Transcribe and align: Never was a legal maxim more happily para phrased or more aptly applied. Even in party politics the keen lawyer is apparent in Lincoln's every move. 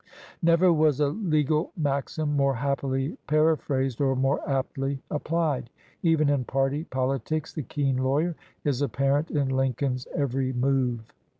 Never 0.41 0.73
was 0.73 0.99
a 0.99 1.09
legal 1.09 1.71
maxim 1.77 2.35
more 2.35 2.55
happily 2.55 3.19
para 3.27 3.55
phrased 3.55 4.01
or 4.01 4.15
more 4.15 4.41
aptly 4.49 4.99
applied. 5.11 5.69
Even 6.01 6.27
in 6.27 6.43
party 6.43 6.85
politics 6.85 7.53
the 7.53 7.61
keen 7.61 7.97
lawyer 7.97 8.33
is 8.63 8.81
apparent 8.81 9.29
in 9.29 9.49
Lincoln's 9.49 10.07
every 10.15 10.53
move. 10.53 11.13